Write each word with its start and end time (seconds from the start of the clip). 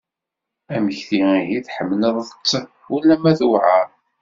Amek! 0.75 0.99
Ihi 1.17 1.59
tḥemmleḍ-tt 1.67 2.51
ulamma 2.95 3.31
tuɛer? 3.39 3.87